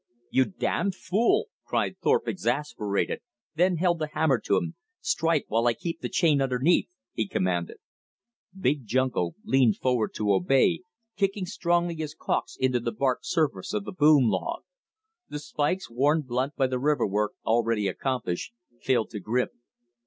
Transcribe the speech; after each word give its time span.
"You 0.31 0.45
damned 0.45 0.95
fool," 0.95 1.49
cried 1.63 1.95
Thorpe 2.01 2.27
exasperated, 2.27 3.19
then 3.53 3.77
held 3.77 3.99
the 3.99 4.07
hammer 4.07 4.39
to 4.45 4.57
him, 4.57 4.73
"strike 4.99 5.45
while 5.47 5.67
I 5.67 5.75
keep 5.75 6.01
the 6.01 6.09
chain 6.09 6.41
underneath," 6.41 6.87
he 7.13 7.27
commanded. 7.27 7.77
Big 8.59 8.87
Junko 8.87 9.35
leaned 9.43 9.77
forward 9.77 10.15
to 10.15 10.33
obey, 10.33 10.81
kicking 11.17 11.45
strongly 11.45 11.93
his 11.95 12.15
caulks 12.15 12.57
into 12.59 12.79
the 12.79 12.91
barked 12.91 13.27
surface 13.27 13.75
of 13.75 13.83
the 13.85 13.91
boom 13.91 14.27
log. 14.27 14.63
The 15.29 15.37
spikes, 15.37 15.87
worn 15.87 16.23
blunt 16.23 16.55
by 16.55 16.65
the 16.65 16.79
river 16.79 17.05
work 17.05 17.33
already 17.45 17.87
accomplished, 17.87 18.53
failed 18.81 19.11
to 19.11 19.19
grip. 19.19 19.51